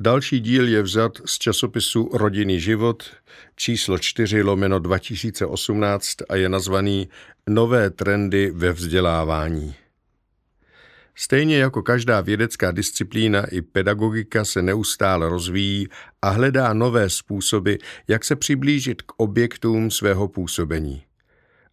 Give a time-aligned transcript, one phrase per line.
[0.00, 3.10] Další díl je vzat z časopisu Rodinný život
[3.56, 7.08] číslo 4 lomeno 2018 a je nazvaný
[7.48, 9.74] Nové trendy ve vzdělávání.
[11.14, 15.88] Stejně jako každá vědecká disciplína i pedagogika se neustále rozvíjí
[16.22, 17.74] a hledá nové způsoby,
[18.08, 21.02] jak se přiblížit k objektům svého působení.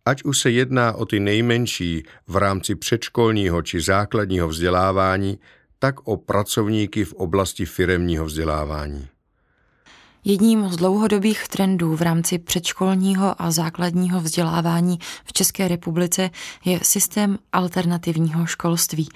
[0.05, 5.39] Ať už se jedná o ty nejmenší v rámci předškolního či základního vzdělávání,
[5.80, 9.07] tak o pracovníky v oblasti firemního vzdělávání.
[10.28, 16.29] Jedním z dlouhodobých trendů v rámci předškolního a základního vzdělávání v České republice
[16.65, 19.10] je systém alternativního školství.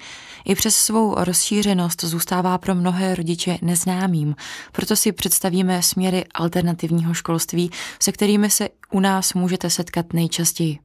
[0.44, 4.36] I přes svou rozšířenost zůstává pro mnohé rodiče neznámým,
[4.72, 10.78] proto si představíme směry alternativního školství, se kterými se u nás můžete setkat nejčastěji.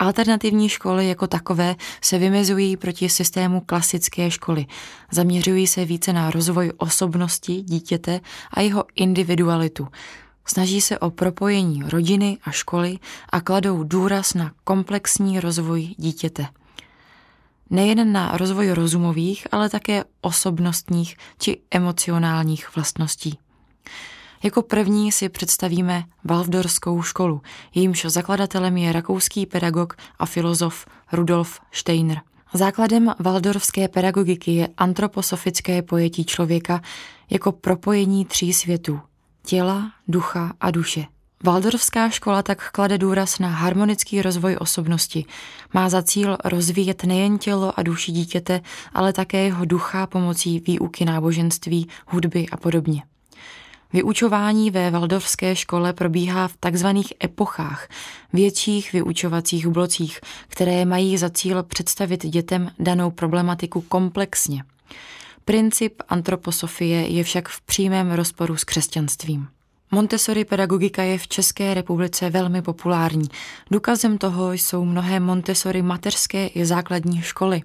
[0.00, 4.66] Alternativní školy jako takové se vymezují proti systému klasické školy.
[5.10, 9.88] Zaměřují se více na rozvoj osobnosti dítěte a jeho individualitu.
[10.46, 16.46] Snaží se o propojení rodiny a školy a kladou důraz na komplexní rozvoj dítěte.
[17.70, 23.38] Nejen na rozvoj rozumových, ale také osobnostních či emocionálních vlastností.
[24.42, 27.42] Jako první si představíme Waldorfskou školu,
[27.74, 32.20] jejímž zakladatelem je rakouský pedagog a filozof Rudolf Steiner.
[32.54, 36.82] Základem Waldorfské pedagogiky je antroposofické pojetí člověka
[37.30, 39.00] jako propojení tří světů–
[39.46, 41.04] těla, ducha a duše.
[41.44, 45.24] Waldorfská škola tak klade důraz na harmonický rozvoj osobnosti.
[45.74, 48.60] Má za cíl rozvíjet nejen tělo a duši dítěte,
[48.94, 53.02] ale také jeho ducha pomocí výuky náboženství, hudby a podobně.
[53.92, 57.88] Vyučování ve Valdovské škole probíhá v takzvaných epochách,
[58.32, 64.62] větších vyučovacích blocích, které mají za cíl představit dětem danou problematiku komplexně.
[65.44, 69.48] Princip antroposofie je však v přímém rozporu s křesťanstvím.
[69.90, 73.28] Montessori pedagogika je v České republice velmi populární.
[73.70, 77.62] Důkazem toho jsou mnohé Montessori mateřské i základní školy,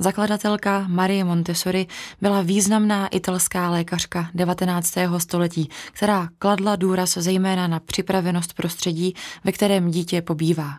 [0.00, 1.86] Zakladatelka Marie Montessori
[2.20, 4.94] byla významná italská lékařka 19.
[5.18, 9.14] století, která kladla důraz zejména na připravenost prostředí,
[9.44, 10.78] ve kterém dítě pobývá.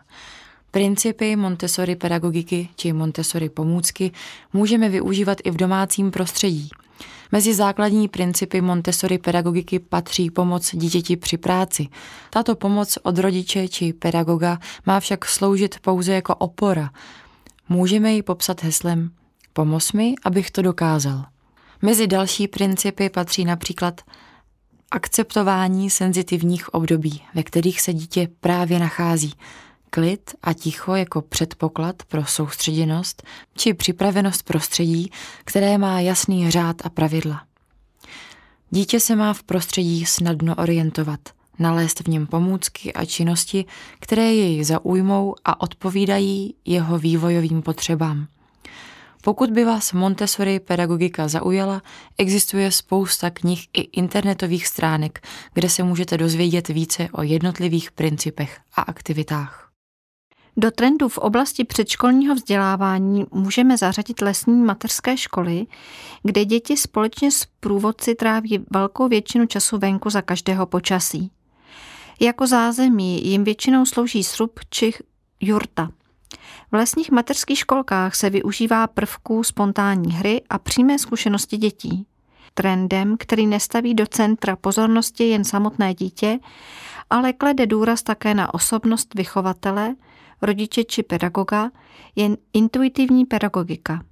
[0.70, 4.12] Principy Montessori pedagogiky či Montessori pomůcky
[4.52, 6.68] můžeme využívat i v domácím prostředí.
[7.32, 11.86] Mezi základní principy Montessori pedagogiky patří pomoc dítěti při práci.
[12.30, 16.90] Tato pomoc od rodiče či pedagoga má však sloužit pouze jako opora,
[17.72, 19.10] Můžeme ji popsat heslem
[19.52, 21.24] Pomoz mi, abych to dokázal.
[21.82, 24.00] Mezi další principy patří například
[24.90, 29.34] akceptování senzitivních období, ve kterých se dítě právě nachází,
[29.90, 33.22] klid a ticho jako předpoklad pro soustředěnost
[33.56, 35.10] či připravenost prostředí,
[35.44, 37.42] které má jasný řád a pravidla.
[38.70, 41.20] Dítě se má v prostředí snadno orientovat–
[41.60, 43.64] nalézt v něm pomůcky a činnosti,
[44.00, 48.26] které jej zaujmou a odpovídají jeho vývojovým potřebám.
[49.22, 51.82] Pokud by vás Montessori pedagogika zaujala,
[52.18, 58.82] existuje spousta knih i internetových stránek, kde se můžete dozvědět více o jednotlivých principech a
[58.82, 59.70] aktivitách.
[60.56, 65.66] Do trendu v oblasti předškolního vzdělávání můžeme zařadit lesní mateřské školy,
[66.22, 71.30] kde děti společně s průvodci tráví velkou většinu času venku za každého počasí.
[72.20, 74.92] Jako zázemí jim většinou slouží srub či
[75.40, 75.90] jurta.
[76.72, 82.06] V lesních mateřských školkách se využívá prvků spontánní hry a přímé zkušenosti dětí.
[82.54, 86.38] Trendem, který nestaví do centra pozornosti jen samotné dítě,
[87.10, 89.94] ale klade důraz také na osobnost vychovatele,
[90.42, 91.70] rodiče či pedagoga,
[92.16, 94.02] je intuitivní pedagogika.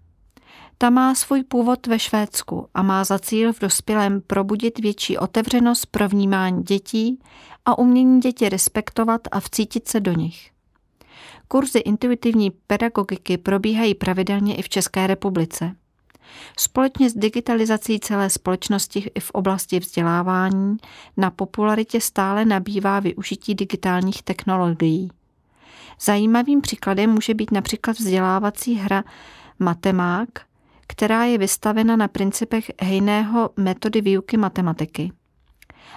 [0.81, 5.87] Ta má svůj původ ve Švédsku a má za cíl v dospělém probudit větší otevřenost
[5.87, 7.19] pro vnímání dětí
[7.65, 10.51] a umění děti respektovat a vcítit se do nich.
[11.49, 15.75] Kurzy intuitivní pedagogiky probíhají pravidelně i v České republice.
[16.59, 20.77] Společně s digitalizací celé společnosti i v oblasti vzdělávání
[21.17, 25.11] na popularitě stále nabývá využití digitálních technologií.
[26.01, 29.05] Zajímavým příkladem může být například vzdělávací hra
[29.59, 30.29] Matemák,
[30.89, 35.13] která je vystavena na principech hejného metody výuky matematiky.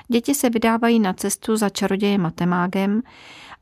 [0.07, 3.01] Děti se vydávají na cestu za čarodějem matemágem,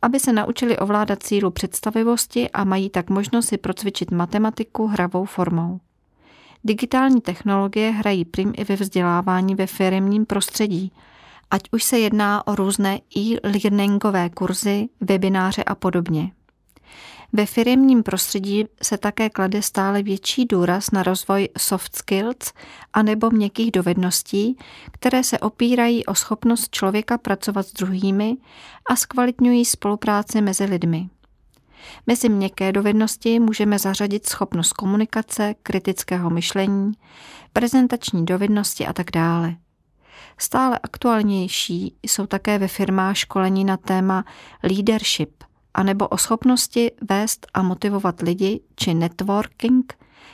[0.02, 5.80] aby se naučili ovládat sílu představivosti a mají tak možnost si procvičit matematiku hravou formou.
[6.64, 10.92] Digitální technologie hrají prim i ve vzdělávání ve firmním prostředí,
[11.52, 16.32] ať už se jedná o různé e-learningové kurzy, webináře a podobně.
[17.34, 22.54] Ve firmním prostředí se také klade stále větší důraz na rozvoj soft skills
[22.94, 24.58] anebo měkkých dovedností,
[24.92, 28.38] které se opírají o schopnost člověka pracovat s druhými
[28.90, 31.10] a zkvalitňují spolupráci mezi lidmi.
[32.08, 36.92] Mezi měkké dovednosti můžeme zařadit schopnost komunikace, kritického myšlení,
[37.54, 39.56] prezentační dovednosti a tak dále.
[40.38, 44.26] Stále aktuálnější jsou také ve firmách školení na téma
[44.64, 45.44] leadership,
[45.74, 49.94] anebo o schopnosti vést a motivovat lidi, či networking,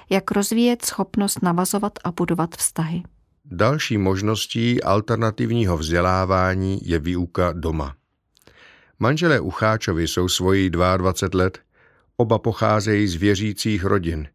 [0.10, 3.04] jak rozvíjet schopnost navazovat a budovat vztahy.
[3.46, 7.96] Další možností alternativního vzdělávání je výuka doma.
[9.00, 11.60] Manželé Ucháčovi jsou svoji 22 let,
[12.18, 14.28] oba pocházejí z věřících rodin.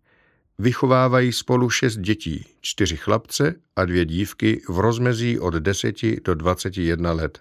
[0.59, 7.13] Vychovávají spolu šest dětí, čtyři chlapce a dvě dívky v rozmezí od 10 do 21
[7.13, 7.41] let.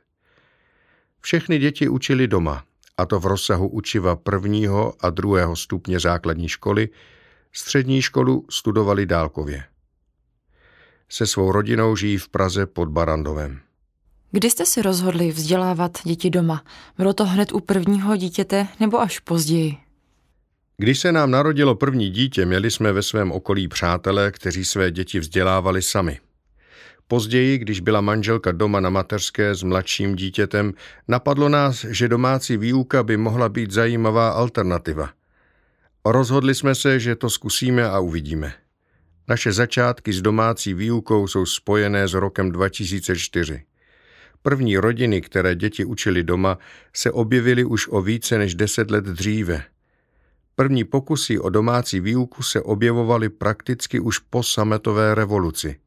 [1.21, 2.63] Všechny děti učili doma,
[2.99, 6.89] a to v rozsahu učiva prvního a druhého stupně základní školy,
[7.51, 9.63] střední školu studovali dálkově.
[11.09, 13.59] Se svou rodinou žijí v Praze pod Barandovem.
[14.31, 16.63] Kdy jste si rozhodli vzdělávat děti doma?
[16.97, 19.77] Bylo to hned u prvního dítěte nebo až později?
[20.77, 25.19] Když se nám narodilo první dítě, měli jsme ve svém okolí přátelé, kteří své děti
[25.19, 26.19] vzdělávali sami.
[27.11, 30.73] Později, když byla manželka doma na mateřské s mladším dítětem,
[31.07, 35.09] napadlo nás, že domácí výuka by mohla být zajímavá alternativa.
[36.05, 38.53] Rozhodli jsme se, že to zkusíme a uvidíme.
[39.27, 43.63] Naše začátky s domácí výukou jsou spojené s rokem 2004.
[44.41, 46.57] První rodiny, které děti učili doma,
[46.93, 49.63] se objevily už o více než deset let dříve.
[50.55, 55.79] První pokusy o domácí výuku se objevovaly prakticky už po sametové revoluci.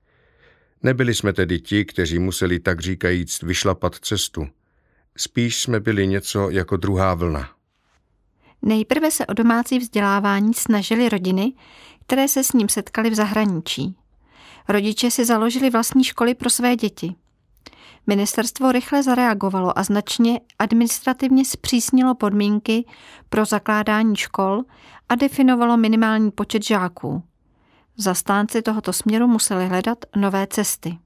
[0.82, 4.46] Nebyli jsme tedy ti, kteří museli tak říkajíc vyšlapat cestu.
[5.16, 7.50] Spíš jsme byli něco jako druhá vlna.
[8.62, 11.52] Nejprve se o domácí vzdělávání snažili rodiny,
[12.06, 13.96] které se s ním setkali v zahraničí.
[14.68, 17.14] Rodiče si založili vlastní školy pro své děti.
[18.06, 22.84] Ministerstvo rychle zareagovalo a značně administrativně zpřísnilo podmínky
[23.28, 24.62] pro zakládání škol
[25.08, 27.22] a definovalo minimální počet žáků.
[27.96, 30.98] Zastánci tohoto směru museli hledat nové cesty.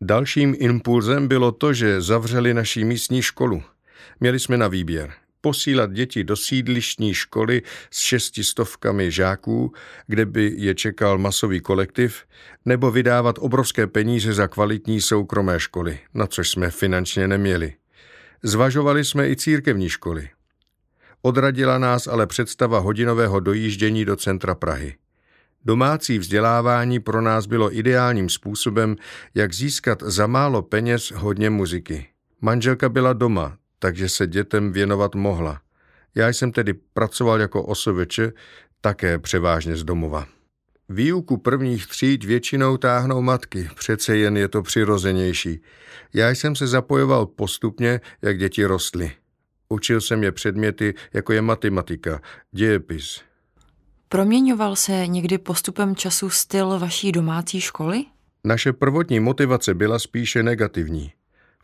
[0.00, 3.62] Dalším impulzem bylo to, že zavřeli naší místní školu.
[4.20, 9.72] Měli jsme na výběr posílat děti do sídlištní školy s šestistovkami žáků,
[10.06, 12.24] kde by je čekal masový kolektiv,
[12.64, 17.74] nebo vydávat obrovské peníze za kvalitní soukromé školy, na což jsme finančně neměli.
[18.42, 20.30] Zvažovali jsme i církevní školy.
[21.22, 24.96] Odradila nás ale představa hodinového dojíždění do centra Prahy.
[25.64, 28.96] Domácí vzdělávání pro nás bylo ideálním způsobem,
[29.34, 32.06] jak získat za málo peněz hodně muziky.
[32.40, 35.60] Manželka byla doma, takže se dětem věnovat mohla.
[36.14, 38.32] Já jsem tedy pracoval jako osoveče,
[38.80, 40.26] také převážně z domova.
[40.88, 45.62] Výuku prvních tříd většinou táhnou matky, přece jen je to přirozenější.
[46.14, 49.12] Já jsem se zapojoval postupně, jak děti rostly.
[49.68, 52.20] Učil jsem je předměty, jako je matematika,
[52.52, 53.27] dějepis.
[54.08, 58.04] Proměňoval se někdy postupem času styl vaší domácí školy?
[58.44, 61.12] Naše prvotní motivace byla spíše negativní.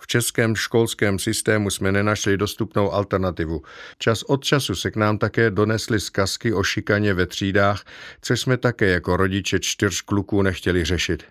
[0.00, 3.62] V českém školském systému jsme nenašli dostupnou alternativu.
[3.98, 7.84] Čas od času se k nám také donesly zkazky o šikaně ve třídách,
[8.20, 11.24] což jsme také jako rodiče čtyř kluků nechtěli řešit.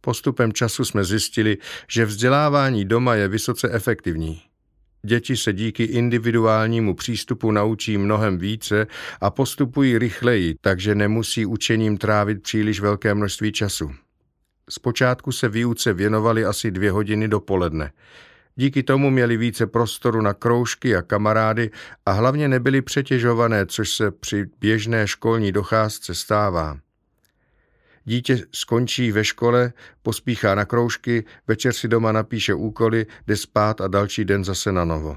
[0.00, 1.58] Postupem času jsme zjistili,
[1.88, 4.42] že vzdělávání doma je vysoce efektivní.
[5.06, 8.86] Děti se díky individuálnímu přístupu naučí mnohem více
[9.20, 13.90] a postupují rychleji, takže nemusí učením trávit příliš velké množství času.
[14.70, 17.92] Zpočátku se výuce věnovali asi dvě hodiny dopoledne.
[18.56, 21.70] Díky tomu měli více prostoru na kroužky a kamarády
[22.06, 26.78] a hlavně nebyli přetěžované, což se při běžné školní docházce stává.
[28.04, 33.88] Dítě skončí ve škole, pospíchá na kroužky, večer si doma napíše úkoly, jde spát a
[33.88, 35.16] další den zase na novo.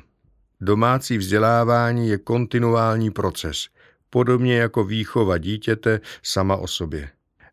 [0.61, 3.67] Domácí vzdělávání je kontinuální proces,
[4.09, 7.09] podobně jako výchova dítěte sama o sobě.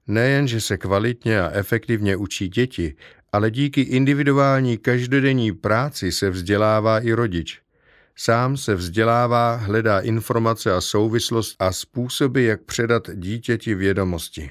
[0.07, 2.97] Nejen, že se kvalitně a efektivně učí děti,
[3.33, 7.61] ale díky individuální každodenní práci se vzdělává i rodič.
[8.17, 14.51] Sám se vzdělává, hledá informace a souvislost a způsoby, jak předat dítěti vědomosti.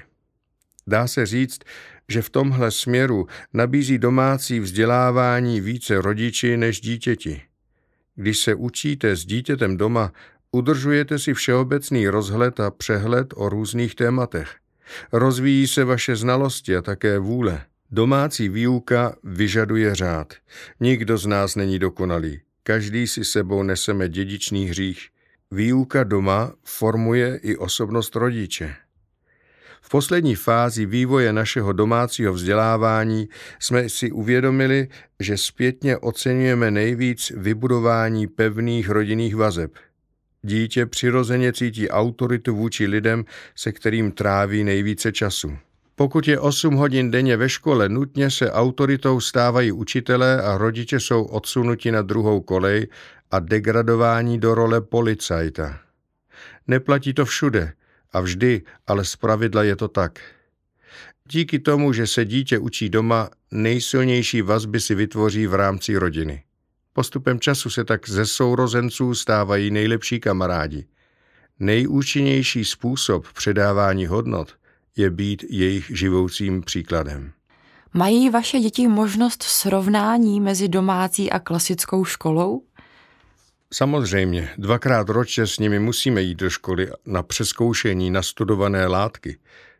[0.86, 1.60] Dá se říct,
[2.08, 7.42] že v tomhle směru nabízí domácí vzdělávání více rodiči než dítěti.
[8.14, 10.12] Když se učíte s dítětem doma,
[10.52, 14.56] udržujete si všeobecný rozhled a přehled o různých tématech.
[15.12, 17.64] Rozvíjí se vaše znalosti a také vůle.
[17.90, 20.34] Domácí výuka vyžaduje řád.
[20.80, 22.40] Nikdo z nás není dokonalý.
[22.62, 25.08] Každý si sebou neseme dědičný hřích.
[25.50, 28.74] Výuka doma formuje i osobnost rodiče.
[29.82, 34.88] V poslední fázi vývoje našeho domácího vzdělávání jsme si uvědomili,
[35.20, 39.72] že zpětně oceňujeme nejvíc vybudování pevných rodinných vazeb.
[40.42, 43.24] Dítě přirozeně cítí autoritu vůči lidem,
[43.54, 45.56] se kterým tráví nejvíce času.
[45.94, 51.24] Pokud je 8 hodin denně ve škole, nutně se autoritou stávají učitelé a rodiče jsou
[51.24, 52.86] odsunuti na druhou kolej
[53.30, 55.78] a degradování do role policajta.
[56.66, 57.72] Neplatí to všude
[58.12, 60.20] a vždy, ale zpravidla je to tak.
[61.28, 66.42] Díky tomu, že se dítě učí doma, nejsilnější vazby si vytvoří v rámci rodiny.
[66.92, 70.86] Postupem času se tak ze sourozenců stávají nejlepší kamarádi.
[71.58, 74.54] Nejúčinnější způsob předávání hodnot
[74.96, 77.32] je být jejich živoucím příkladem.
[77.94, 82.62] Mají vaše děti možnost srovnání mezi domácí a klasickou školou?
[83.72, 89.38] Samozřejmě, dvakrát ročně s nimi musíme jít do školy na přeskoušení nastudované látky.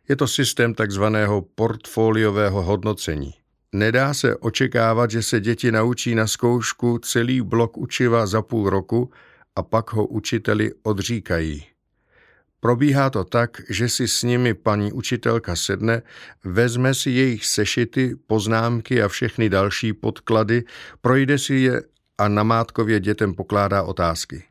[0.09, 3.33] Je to systém takzvaného portfoliového hodnocení.
[3.73, 9.11] Nedá se očekávat, že se děti naučí na zkoušku celý blok učiva za půl roku
[9.55, 11.65] a pak ho učiteli odříkají.
[12.59, 16.01] Probíhá to tak, že si s nimi paní učitelka sedne,
[16.43, 20.63] vezme si jejich sešity, poznámky a všechny další podklady,
[21.01, 21.81] projde si je
[22.23, 24.43] a namátkově dětem pokládá otázky.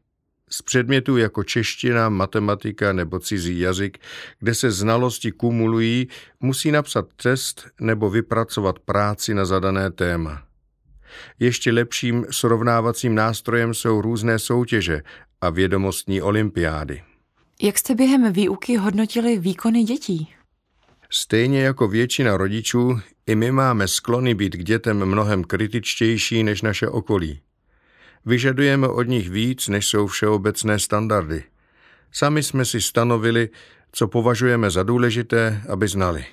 [0.51, 3.99] Z předmětů jako čeština, matematika nebo cizí jazyk,
[4.39, 6.09] kde se znalosti kumulují,
[6.41, 10.43] musí napsat test nebo vypracovat práci na zadané téma.
[11.39, 15.03] Ještě lepším srovnávacím nástrojem jsou různé soutěže
[15.41, 17.03] a vědomostní olympiády.
[17.63, 20.29] Jak jste během výuky hodnotili výkony dětí?
[21.11, 26.89] Stejně jako většina rodičů, i my máme sklony být k dětem mnohem kritičtější než naše
[26.89, 27.41] okolí.
[28.27, 31.45] Vyžadujeme od nich víc, než jsou všeobecné standardy.
[32.13, 33.49] Sami jsme si stanovili,
[33.93, 36.25] co považujeme za důležité, aby znali.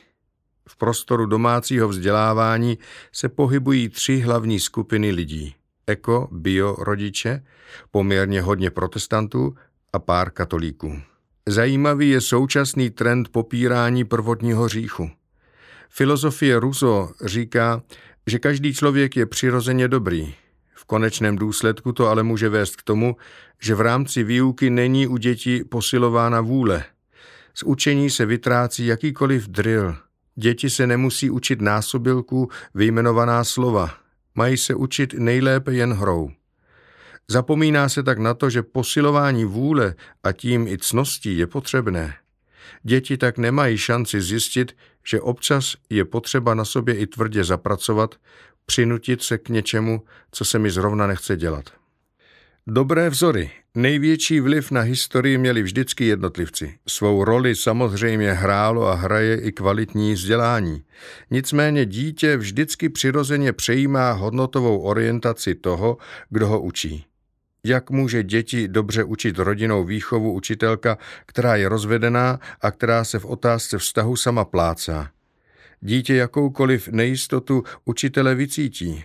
[0.69, 2.77] V prostoru domácího vzdělávání
[3.11, 5.55] se pohybují tři hlavní skupiny lidí.
[5.87, 7.43] Eko, bio rodiče,
[7.91, 9.55] poměrně hodně protestantů
[9.93, 11.01] a pár katolíků.
[11.47, 15.11] Zajímavý je současný trend popírání prvotního říchu.
[15.89, 17.81] Filozofie Rousseau říká,
[18.27, 20.33] že každý člověk je přirozeně dobrý,
[20.89, 23.15] konečném důsledku to ale může vést k tomu,
[23.61, 26.83] že v rámci výuky není u dětí posilována vůle.
[27.53, 29.95] Z učení se vytrácí jakýkoliv drill.
[30.35, 33.93] Děti se nemusí učit násobilku vyjmenovaná slova.
[34.35, 36.31] Mají se učit nejlépe jen hrou.
[37.27, 42.15] Zapomíná se tak na to, že posilování vůle a tím i cností je potřebné.
[42.83, 48.15] Děti tak nemají šanci zjistit, že občas je potřeba na sobě i tvrdě zapracovat,
[48.69, 51.65] přinutit se k něčemu, co se mi zrovna nechce dělat.
[52.67, 53.51] Dobré vzory.
[53.75, 56.77] Největší vliv na historii měli vždycky jednotlivci.
[56.87, 60.83] Svou roli samozřejmě hrálo a hraje i kvalitní vzdělání.
[61.31, 65.97] Nicméně dítě vždycky přirozeně přejímá hodnotovou orientaci toho,
[66.29, 67.05] kdo ho učí.
[67.63, 73.25] Jak může děti dobře učit rodinou výchovu učitelka, která je rozvedená a která se v
[73.25, 75.09] otázce vztahu sama plácá?
[75.81, 79.03] Dítě jakoukoliv nejistotu učitele vycítí.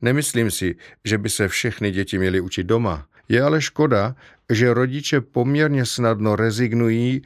[0.00, 3.06] Nemyslím si, že by se všechny děti měly učit doma.
[3.28, 4.16] Je ale škoda,
[4.52, 7.22] že rodiče poměrně snadno rezignují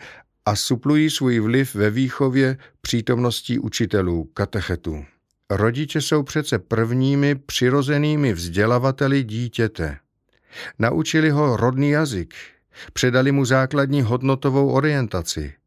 [0.47, 5.05] a suplují svůj vliv ve výchově přítomností učitelů, katechetů.
[5.51, 9.99] Rodiče jsou přece prvními přirozenými vzdělavateli dítěte.
[10.79, 12.35] Naučili ho rodný jazyk,
[12.93, 15.55] předali mu základní hodnotovou orientaci–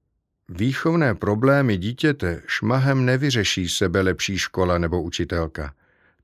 [0.51, 5.73] Výchovné problémy dítěte šmahem nevyřeší sebe lepší škola nebo učitelka.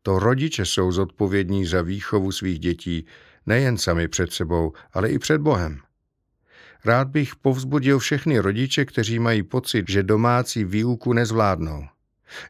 [0.03, 3.05] To rodiče jsou zodpovědní za výchovu svých dětí
[3.45, 5.79] nejen sami před sebou, ale i před Bohem.
[6.85, 11.87] Rád bych povzbudil všechny rodiče, kteří mají pocit, že domácí výuku nezvládnou.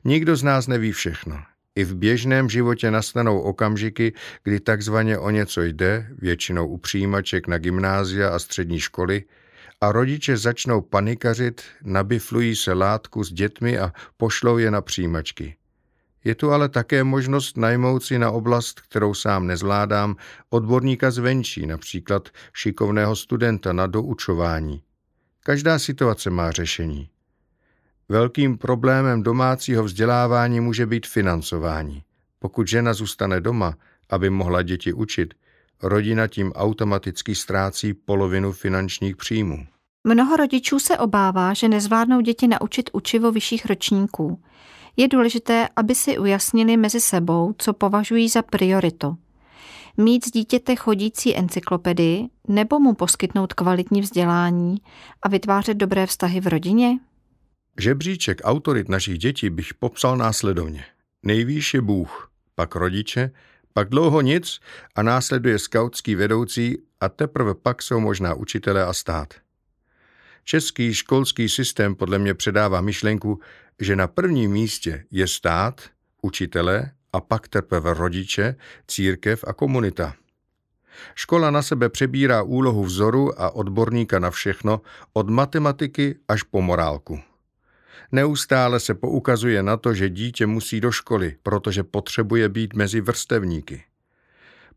[0.04, 1.44] Nikdo z nás neví všechno.
[1.76, 4.14] I v běžném životě nastanou okamžiky,
[4.44, 9.24] kdy takzvaně o něco jde, většinou u přijímaček na gymnázia a střední školy,
[9.82, 15.56] a rodiče začnou panikařit, nabiflují se látku s dětmi a pošlou je na přijímačky.
[16.24, 20.16] Je tu ale také možnost najmout si na oblast, kterou sám nezvládám,
[20.50, 24.82] odborníka zvenčí, například šikovného studenta na doučování.
[25.44, 27.10] Každá situace má řešení.
[28.10, 32.04] Velkým problémem domácího vzdělávání může být financování.
[32.40, 33.76] Pokud žena zůstane doma,
[34.10, 35.34] aby mohla děti učit,
[35.84, 39.68] rodina tím automaticky ztrácí polovinu finančních příjmů.
[40.04, 44.42] Mnoho rodičů se obává, že nezvládnou děti naučit učivo vyšších ročníků.
[44.98, 49.18] Je důležité, aby si ujasnili mezi sebou, co považují za prioritu.
[49.98, 54.78] Mít z dítěte chodící encyklopedii nebo mu poskytnout kvalitní vzdělání
[55.22, 57.00] a vytvářet dobré vztahy v rodině?
[57.80, 60.84] Žebříček autorit našich dětí bych popsal následovně.
[61.24, 63.32] Nejvýš je Bůh, pak rodiče,
[63.78, 64.60] pak dlouho nic
[64.96, 69.34] a následuje skautský vedoucí a teprve pak jsou možná učitelé a stát.
[70.44, 73.40] Český školský systém podle mě předává myšlenku,
[73.80, 75.82] že na prvním místě je stát,
[76.22, 78.56] učitele a pak teprve rodiče,
[78.88, 80.16] církev a komunita.
[81.16, 84.82] Škola na sebe přebírá úlohu vzoru a odborníka na všechno,
[85.14, 87.20] od matematiky až po morálku.
[88.12, 93.84] Neustále se poukazuje na to, že dítě musí do školy, protože potřebuje být mezi vrstevníky.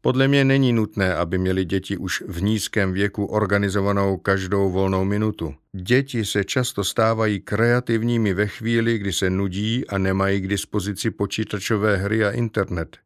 [0.01, 5.55] Podle mě není nutné, aby měli děti už v nízkém věku organizovanou každou volnou minutu.
[5.73, 11.97] Děti se často stávají kreativními ve chvíli, kdy se nudí a nemají k dispozici počítačové
[11.97, 12.99] hry a internet.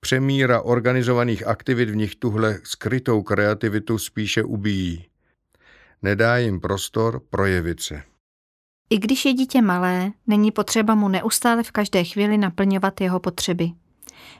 [0.00, 5.06] Přemíra organizovaných aktivit v nich tuhle skrytou kreativitu spíše ubíjí.
[6.02, 8.02] Nedá jim prostor projevit se.
[8.90, 13.72] I když je dítě malé, není potřeba mu neustále v každé chvíli naplňovat jeho potřeby.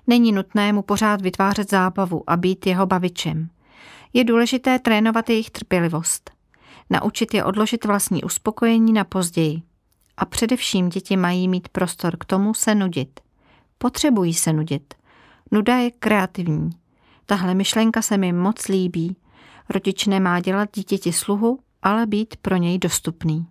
[0.07, 3.49] Není nutné mu pořád vytvářet zábavu a být jeho bavičem.
[4.13, 6.31] Je důležité trénovat jejich trpělivost.
[6.91, 9.63] Naučit je odložit vlastní uspokojení na později.
[10.17, 13.21] A především děti mají mít prostor k tomu se nudit.
[13.79, 14.95] Potřebují se nudit.
[15.51, 16.71] Nuda je kreativní.
[17.27, 19.17] Tahle myšlenka se mi moc líbí.
[19.69, 23.47] Rodič nemá dělat dítěti sluhu, ale být pro něj dostupný.